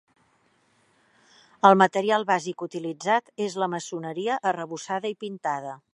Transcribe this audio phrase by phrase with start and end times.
[1.69, 5.79] El material bàsic utilitzat és la maçoneria, arrebossada i pintada.